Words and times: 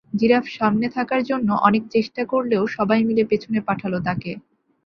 Giraffe 0.13 0.45
সামনে 0.57 0.87
থাকার 0.95 1.21
জন্য 1.23 1.49
অনেক 1.67 1.83
চেষ্টা 1.89 2.21
করলেও 2.25 2.63
সবাই 2.67 2.99
মিলে 3.03 3.23
পেছনে 3.31 3.59
পাঠাল 3.67 3.93
তাকে। 4.07 4.31